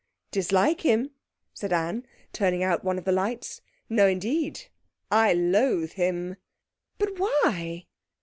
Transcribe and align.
'Dislike 0.31 0.81
him?' 0.81 1.11
said 1.53 1.71
Anne, 1.71 2.07
turning 2.33 2.63
out 2.63 2.83
one 2.83 2.97
of 2.97 3.03
the 3.05 3.11
lights. 3.11 3.61
'No, 3.87 4.07
indeed! 4.07 4.61
I 5.11 5.31
loathe 5.33 5.91
him!' 5.91 6.37
'But 6.97 7.19
why?' 7.19 7.85